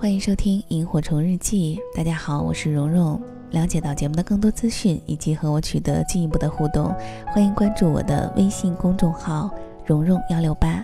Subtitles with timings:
[0.00, 1.78] 欢迎收听《萤火虫日记》。
[1.94, 3.20] 大家好，我是蓉蓉。
[3.50, 6.90] 了解到节目的更多资讯以及和我取得进一步的互动，
[7.26, 9.50] 欢迎关注我的微信公众号
[9.84, 10.82] “蓉蓉幺六八”。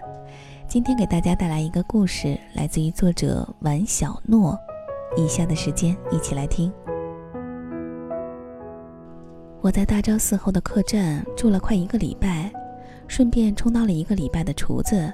[0.69, 4.55] 今天给大家带来一个故事，来自于作者王小诺。
[5.17, 6.71] 以下的时间一起来听。
[9.63, 12.53] 我在大昭寺后的客栈住了快一个礼拜，
[13.09, 15.11] 顺便充当了一个礼拜的厨子。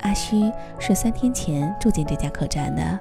[0.00, 0.50] 阿虚
[0.80, 2.98] 是三天前住进这家客栈的，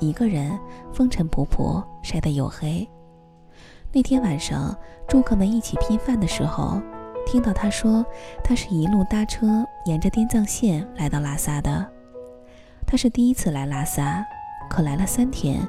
[0.00, 0.58] 一个人，
[0.92, 2.88] 风尘仆仆，晒得黝黑。
[3.92, 4.76] 那天晚上，
[5.06, 6.80] 住客们一起拼饭的时候，
[7.26, 8.04] 听到他说，
[8.42, 11.86] 他是一路搭车沿着滇藏线来到拉萨的。
[12.86, 14.24] 他是第一次来拉萨，
[14.68, 15.60] 可来了三天，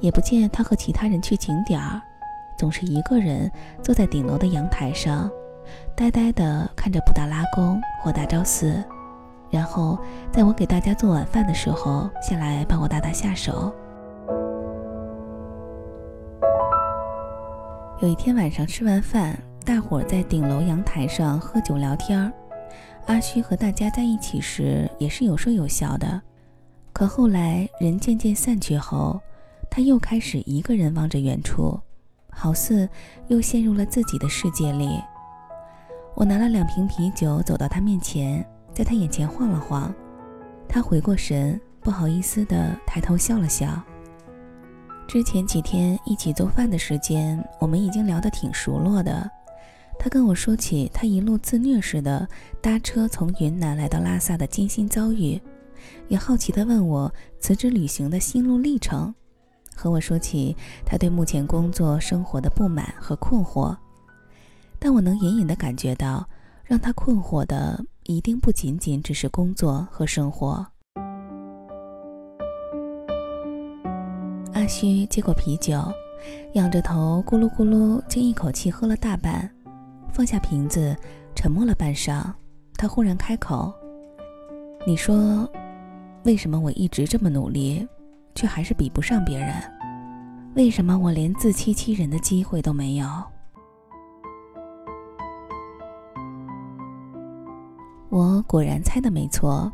[0.00, 2.00] 也不见他和其他人去景点儿，
[2.58, 3.50] 总是一个人
[3.82, 5.30] 坐在顶楼的阳台上，
[5.96, 8.84] 呆呆地看着布达拉宫或大昭寺，
[9.50, 9.98] 然后
[10.30, 13.74] 在我给大家做晚饭的时候，下来帮我打打下手。
[18.00, 22.32] 有一天晚上吃完饭，大伙儿在顶楼阳台上喝酒聊天儿。
[23.06, 26.20] 阿虚和大家在一起时也是有说有笑的，
[26.92, 29.18] 可后来人渐渐散去后，
[29.70, 31.80] 他又开始一个人望着远处，
[32.30, 32.88] 好似
[33.28, 35.00] 又陷入了自己的世界里。
[36.14, 38.46] 我拿了两瓶啤酒走到他面前，
[38.78, 39.92] 在他眼前晃了晃，
[40.68, 43.82] 他回过神，不好意思地抬头笑了笑。
[45.08, 49.28] 之前几天一起做饭的时间，我们已经聊得挺熟络的。
[49.98, 52.28] 他跟我说起他一路自虐似的
[52.62, 55.42] 搭车从云南来到拉萨的艰辛遭遇，
[56.06, 59.12] 也好奇地问我辞职旅行的心路历程，
[59.74, 60.56] 和我说起
[60.86, 63.76] 他对目前工作生活的不满和困惑。
[64.78, 66.24] 但我能隐隐地感觉到，
[66.62, 70.66] 让他困惑的一定不仅仅只是工作和生活。
[74.54, 75.78] 阿虚接过啤酒，
[76.54, 79.48] 仰着头咕噜咕噜，竟一口气喝了大半，
[80.10, 80.96] 放下瓶子，
[81.34, 82.24] 沉默了半晌。
[82.78, 83.70] 他忽然开口
[84.86, 85.46] ：“你说，
[86.24, 87.86] 为什么我一直这么努力，
[88.34, 89.52] 却还是比不上别人？
[90.56, 93.06] 为什么我连自欺欺人的机会都没有？”
[98.10, 99.70] 我果然猜的没错，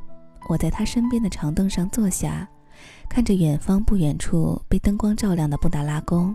[0.49, 2.49] 我在他身边的长凳上坐下。
[3.09, 6.35] 看着远方不远处被灯光照亮的布达拉宫，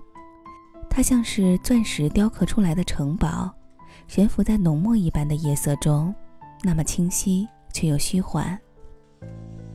[0.90, 3.52] 它像是钻石雕刻出来的城堡，
[4.08, 6.14] 悬浮在浓墨一般的夜色中，
[6.64, 8.58] 那么清晰却又虚幻。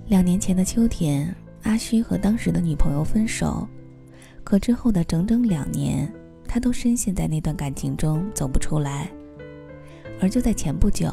[0.07, 1.35] 两年前的秋天，
[1.65, 3.69] 阿虚和当时的女朋友分手，
[4.43, 6.11] 可之后的整整两年，
[6.49, 9.11] 他都深陷在那段感情中走不出来。
[10.21, 11.09] 而就在前不久，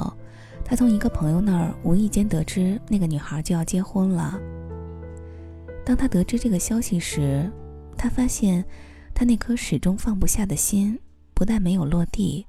[0.72, 4.40] 他从一个朋友那儿无意间得知那个女孩就要结婚了。
[5.86, 7.52] 当他得知这个消息时，
[7.98, 8.64] 他发现，
[9.14, 10.98] 他那颗始终放不下的心，
[11.34, 12.48] 不但没有落地，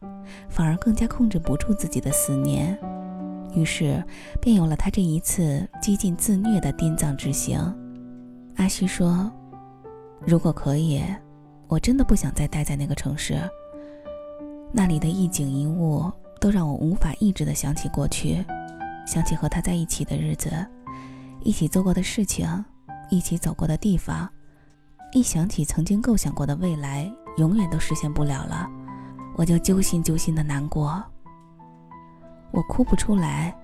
[0.49, 2.78] 反而更加控制不住自己的思念。
[3.56, 4.00] 于是，
[4.41, 7.59] 便有了他这一次几近自虐的滇藏之行。
[8.54, 9.28] 阿虚说
[10.25, 11.03] ：“如果可以，
[11.66, 13.34] 我真的不想再待在那个城市。
[14.71, 16.09] 那里的一景一物
[16.42, 18.44] 都让我无法抑制的想起过去，
[19.06, 20.50] 想起和他在一起的日子，
[21.44, 22.44] 一起做过的事情。”
[23.10, 24.26] 一起走过的地方，
[25.12, 28.66] 一想起曾经构想过的未来，永远都实现不了了，
[29.36, 31.04] 我就揪心揪心的难过。
[32.50, 33.54] 我哭不出来，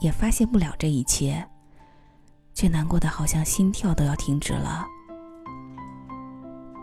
[0.00, 1.46] 也发现不了这一切，
[2.54, 4.84] 却难过的好像心跳都要停止了。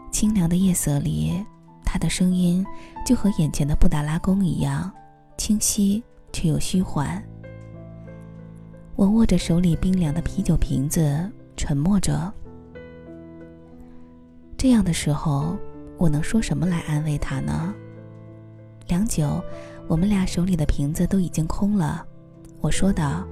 [0.09, 1.45] 清凉的夜色里，
[1.83, 2.65] 他的声音
[3.05, 4.89] 就和眼前的布达拉宫一样，
[5.37, 6.03] 清晰
[6.33, 7.23] 却又虚幻。
[8.95, 11.31] 我握着手里冰凉的啤酒瓶子。
[11.57, 12.31] 沉默着，
[14.57, 15.57] 这样的时候，
[15.97, 17.73] 我能说什么来安慰他呢？
[18.89, 19.41] 良久，
[19.87, 22.05] 我们俩手里的瓶子都已经空了。
[22.59, 23.25] 我说道：“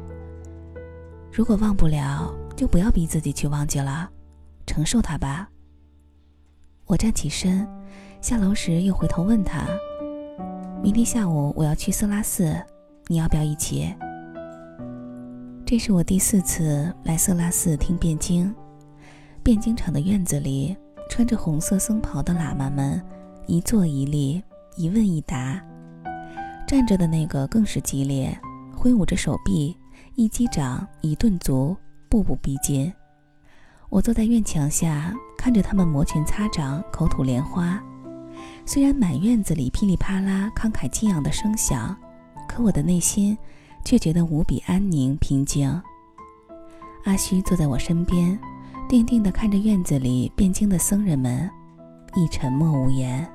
[1.34, 4.10] 如果忘不了，就不要逼自己去忘记了，
[4.66, 5.50] 承受它吧。”
[6.88, 7.68] 我站起身，
[8.22, 9.68] 下楼时又回头问他
[10.84, 12.54] ：“明天下午我要去色拉寺，
[13.08, 13.96] 你要不要一起？”
[15.66, 18.54] 这是我第四次来色拉寺听辩经。
[19.42, 20.76] 辩经场的院子里，
[21.10, 23.02] 穿着红色僧袍的喇嘛们
[23.48, 24.44] 一坐一立，
[24.76, 25.58] 一问一答。
[26.68, 28.38] 站着的那个更是激烈，
[28.76, 29.74] 挥舞着手臂，
[30.16, 31.78] 一击掌，一顿足，
[32.10, 32.92] 步步逼近。
[33.90, 37.82] 我坐在院墙下，看着他们摩拳擦掌，口吐莲花。
[38.66, 41.96] 虽然满院子里噼里啪啦、慷慨激昂的声响，
[42.48, 43.38] 可我的内心。
[43.86, 45.70] 却觉得无比安宁平静。
[47.04, 48.40] 阿虚坐在我身边，
[48.88, 51.52] 定定地看着院子里辩经的僧人们，
[52.16, 53.30] 亦沉默无言。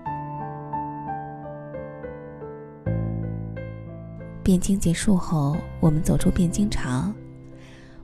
[4.43, 7.15] 辩经结束后，我们走出辩经场。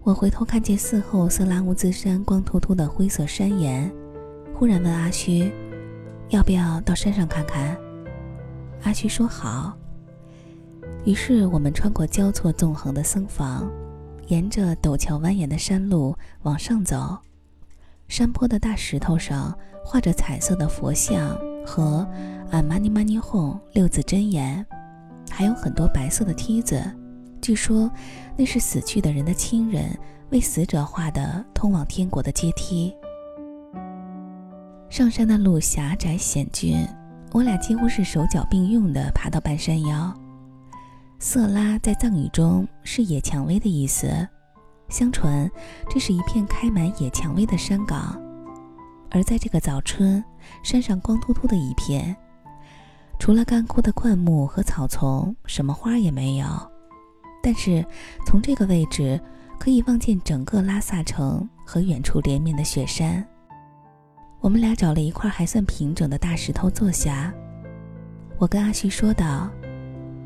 [0.03, 3.91] 我回头看见寺后色拉乌兹山光秃秃的灰色山岩，
[4.55, 5.51] 忽然问阿虚
[6.31, 7.77] ：“要不要到山上看看？”
[8.85, 9.77] 阿虚说：“好。”
[11.05, 13.71] 于是我们穿过交错纵横的僧房，
[14.29, 17.17] 沿着陡峭蜿蜒的山路往上走。
[18.09, 22.07] 山坡的大石头上画着彩色的佛像和
[22.51, 24.65] “阿玛尼玛尼哄”六字真言。
[25.31, 26.83] 还有很多白色的梯子，
[27.41, 27.91] 据说
[28.37, 29.99] 那是死去的人的亲人
[30.31, 32.95] 为死者画的通往天国的阶梯。
[34.91, 36.87] 上山的路狭窄险峻，
[37.33, 40.15] 我俩几乎是手脚并用地爬到半山腰。
[41.19, 44.07] 色拉在藏语中是野蔷薇的意思，
[44.89, 45.51] 相传
[45.89, 48.21] 这是一片开满野蔷薇的山岗。
[49.11, 50.23] 而在这个早春，
[50.63, 52.15] 山上光秃秃的一片。
[53.19, 56.47] 除了干枯的灌木和草丛，什么花也没有。
[57.43, 57.85] 但是
[58.27, 59.21] 从这个位置
[59.59, 63.27] 可以望见整个拉萨城和远处连绵的雪山。
[64.45, 67.33] 我们俩找了一块还算平整的大石头坐下。
[68.37, 69.51] 我跟阿旭说道：“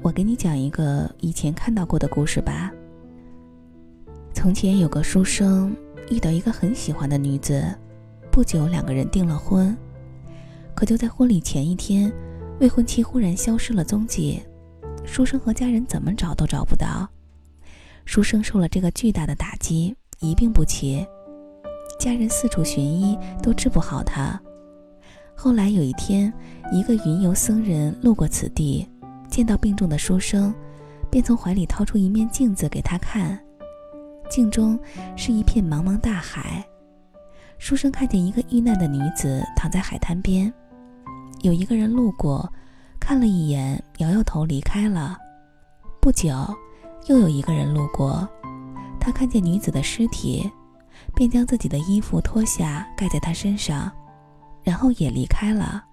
[0.02, 2.72] 我给你讲一个以前看到过的故事吧。
[4.34, 5.72] 从前有个书生
[6.10, 7.64] 遇到一个很喜欢的女子，
[8.32, 9.72] 不久两个人订了婚。
[10.74, 12.12] 可就在婚礼前一天。”
[12.58, 14.42] 未婚妻忽然消失了踪迹，
[15.04, 17.08] 书生和家人怎么找都找不到。
[18.04, 21.06] 书生受了这个巨大的打击，一病不起，
[21.98, 24.40] 家人四处寻医都治不好他。
[25.34, 26.32] 后来有一天，
[26.72, 28.88] 一个云游僧人路过此地，
[29.28, 30.54] 见到病重的书生，
[31.10, 33.38] 便从怀里掏出一面镜子给他看，
[34.30, 34.78] 镜中
[35.16, 36.64] 是一片茫茫大海。
[37.58, 40.52] 书生看见一个遇难的女子躺在海滩边。
[41.42, 42.52] 有一个人路过，
[43.00, 45.18] 看了一眼，摇摇头离开了。
[46.00, 46.32] 不久，
[47.06, 48.28] 又有一个人路过，
[49.00, 50.48] 他看见女子的尸体，
[51.14, 53.90] 便将自己的衣服脱下盖在她身上，
[54.62, 55.84] 然后也离开了。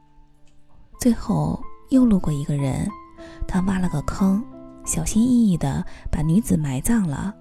[0.99, 2.87] 最后又路过一个人，
[3.47, 4.43] 他挖了个坑，
[4.85, 7.33] 小心翼翼地把女子埋葬了。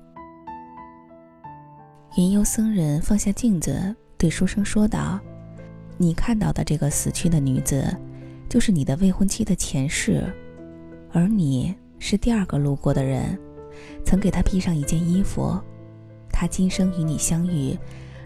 [2.17, 5.19] 云游僧人放下镜子，对书生说道。
[5.97, 7.97] 你看到的这个死去的女子，
[8.49, 10.25] 就是你的未婚妻的前世，
[11.13, 13.39] 而你是第二个路过的人，
[14.05, 15.57] 曾给她披上一件衣服。
[16.37, 17.79] 他今生与你相遇，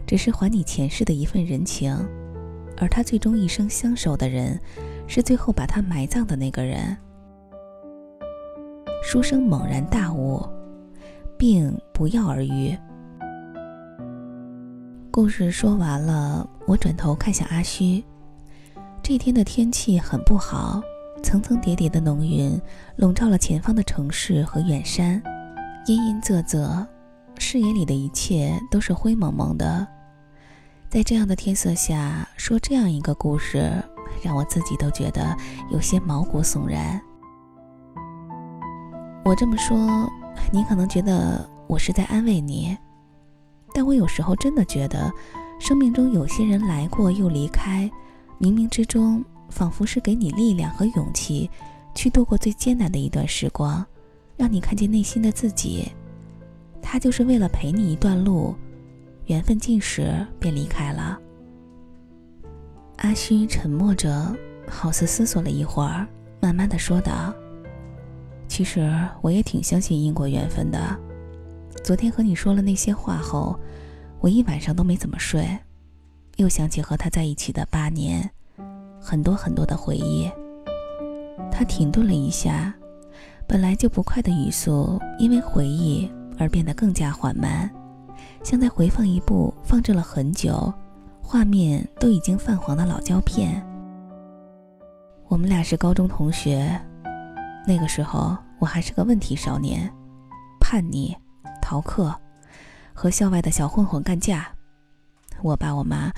[0.07, 1.95] 只是还你前世的一份人情，
[2.79, 4.59] 而他最终一生相守的人，
[5.07, 6.97] 是最后把他埋葬的那个人。
[9.05, 10.43] 书生猛然大悟，
[11.37, 12.75] 病不药而愈。
[15.11, 18.03] 故事说完了，我转头看向阿虚。
[19.03, 20.81] 这天的天气很不好，
[21.23, 22.59] 层层叠叠的浓云
[22.97, 25.23] 笼罩了前方的城市和远山，
[25.87, 26.87] 阴阴仄仄，
[27.51, 29.89] 视野里的一切都是灰蒙蒙的。
[30.91, 33.73] 在这样的天色下说这样一个故事，
[34.23, 35.35] 让我自己都觉得
[35.71, 37.01] 有些毛骨悚然。
[39.25, 40.07] 我这么说，
[40.53, 42.77] 你可能觉得我是在安慰你。
[43.73, 45.11] 但我有时候真的觉得，
[45.59, 47.91] 生命中有些人来过又离开，
[48.39, 51.51] 冥冥之中仿佛是给你力量和勇气，
[51.95, 53.83] 去度过最艰难的一段时光，
[54.37, 55.91] 让你看见内心的自己。
[56.91, 58.55] 他就是为了陪你一段路，
[59.27, 61.21] 缘分尽时便离开了。
[62.97, 64.35] 阿虚沉默着，
[64.67, 66.09] 好似思索了一会儿，
[66.41, 67.31] 慢慢的说道
[68.49, 68.91] ：“其实
[69.21, 70.79] 我也挺相信因果缘分的。”
[71.85, 73.55] 昨天和你说了那些话后，
[74.19, 75.47] 我一晚上都没怎么睡，
[76.37, 78.31] 又想起和他在一起的八年，
[78.99, 80.27] 很多很多的回忆。
[81.53, 82.75] 他停顿了一下，
[83.47, 87.71] 本来就不快的语速因为回忆而变得更加缓慢，
[88.43, 90.73] 像在回放一部放置了很久、
[91.21, 93.63] 画面都已经泛黄的老胶片。
[95.29, 96.81] 我们俩是高中同学，
[97.67, 99.93] 那个时候我还是个问题少年，
[100.61, 101.15] 叛逆。
[101.61, 102.19] 逃课，
[102.95, 104.49] 和校外的小混混干架。
[105.43, 106.11] 我爸我妈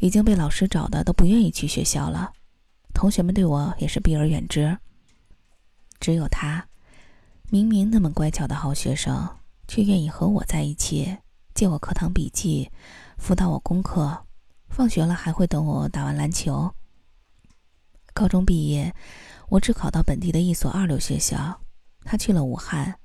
[0.00, 2.30] 已经被老师找的都不愿意去学校了，
[2.92, 4.76] 同学们对我也是避而远之。
[5.98, 6.62] 只有他，
[7.48, 9.26] 明明那么乖巧的好学生，
[9.68, 11.18] 却愿意和我在一起，
[11.54, 12.70] 借我课堂笔记，
[13.18, 14.24] 辅导我功课，
[14.70, 16.74] 放学了还会等我打完篮球。
[18.14, 18.94] 高中毕业，
[19.50, 21.60] 我只考到本地的一所二流学校，
[22.02, 22.98] 他去了武汉。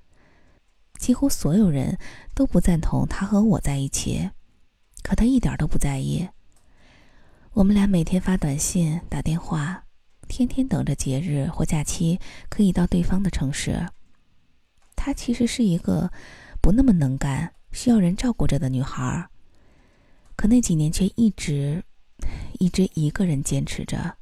[0.97, 1.99] 几乎所有人
[2.33, 4.31] 都不赞同他和我在一起，
[5.03, 6.29] 可他一点都不在意。
[7.51, 9.83] 我们俩每天发短信、打电话，
[10.29, 13.89] 天天等着节日或假期可以到对方的城市。
[14.95, 16.09] 他其实是一个
[16.63, 19.27] 不那么能干、需要人照顾着的女孩，
[20.37, 21.83] 可那几年却一直、
[22.53, 24.15] 一直一个人坚持着，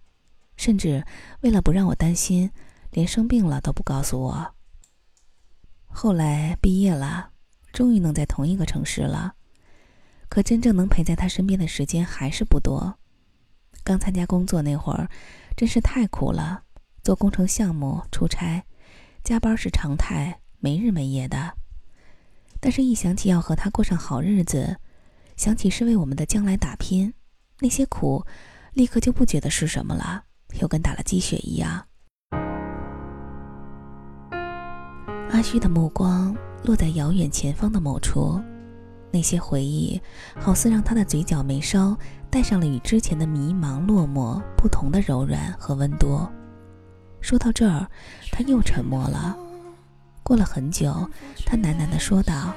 [0.57, 1.05] 甚至
[1.41, 2.50] 为了不让我担心，
[2.89, 4.55] 连生病了都不告诉我。
[5.86, 7.29] 后来毕业了，
[7.71, 9.36] 终于能在同一个城市了。
[10.27, 12.98] 可真正能陪在他身边的时间还是不多。
[13.83, 15.07] 刚参加工作那会儿，
[15.55, 16.63] 真是太苦了，
[17.03, 18.65] 做工程项目出差，
[19.24, 21.60] 加班是常态，没日没夜的。
[22.63, 24.77] 但是，一想起要和他过上好日子，
[25.35, 27.11] 想起是为我们的将来打拼，
[27.59, 28.23] 那些苦，
[28.73, 30.25] 立刻就不觉得是什么了，
[30.61, 31.83] 又跟打了鸡血一样。
[35.31, 38.39] 阿虚的目光落在遥远前方的某处。
[39.09, 39.99] 那些回忆，
[40.39, 41.97] 好似让他的嘴角眉梢
[42.29, 46.29] 带上了与之前的迷茫落寞不同的柔软和温度。
[47.21, 47.89] 说到这儿，
[48.31, 49.35] 他又沉默了。
[50.23, 51.09] 过了很久，
[51.45, 52.53] 他喃喃地说道：“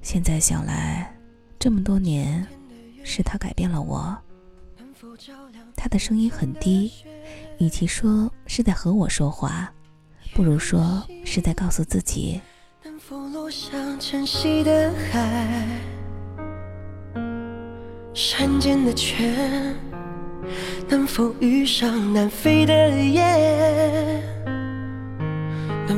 [0.00, 1.14] 现在想来，
[1.58, 2.46] 这么多年，
[3.04, 4.16] 是他改变了我。”
[5.76, 6.92] 他的声音很低，
[7.58, 9.72] 与其说是在和我说话，
[10.34, 12.40] 不如说是在告诉自己。
[12.82, 15.66] 能否落向晨曦的海，
[18.14, 19.76] 山间的泉？
[20.88, 24.17] 能否遇上南飞的雁？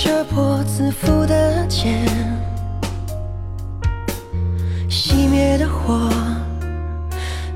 [0.00, 2.06] 这破自负的茧？
[4.88, 6.08] 熄灭的火，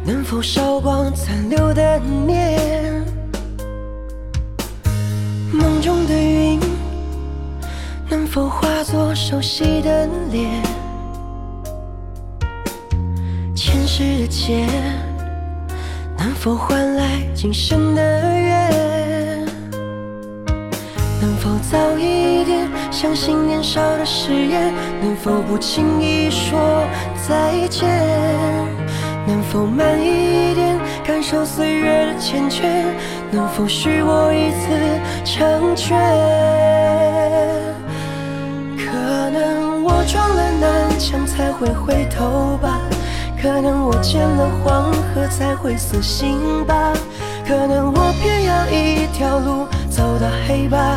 [0.05, 3.07] 能否烧光残留的念？
[5.53, 6.59] 梦中的云，
[8.11, 10.61] 能否化作熟悉的脸？
[13.55, 14.67] 前世的劫，
[16.19, 19.32] 能否换来今生的缘？
[21.45, 24.73] 能否早一点相信年少的誓言？
[25.03, 26.85] 能否不轻易说
[27.27, 27.91] 再见？
[29.27, 32.63] 能否慢一点感受岁月的缱绻？
[33.33, 34.69] 能否许我一次
[35.25, 35.99] 成全？
[38.77, 38.93] 可
[39.31, 42.79] 能我撞了南墙才会回头吧，
[43.43, 46.93] 可能我见了黄河才会死心吧，
[47.45, 49.67] 可能我偏要一条路。
[49.93, 50.97] 走到黑吧，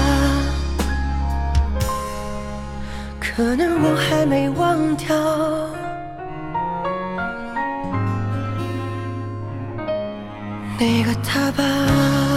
[3.41, 5.17] 可能我还没忘掉
[10.77, 12.30] 那个他吧。